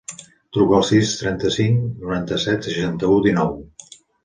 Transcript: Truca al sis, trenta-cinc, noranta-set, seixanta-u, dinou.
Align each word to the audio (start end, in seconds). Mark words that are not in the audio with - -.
Truca 0.55 0.73
al 0.77 0.85
sis, 0.87 1.11
trenta-cinc, 1.19 1.85
noranta-set, 2.05 2.69
seixanta-u, 2.71 3.21
dinou. 3.31 3.57